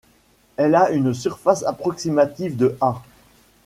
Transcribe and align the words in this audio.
Elle 0.57 0.73
a 0.73 0.89
une 0.89 1.13
surface 1.13 1.61
approximative 1.63 2.57
de 2.57 2.75
ha. 2.81 3.03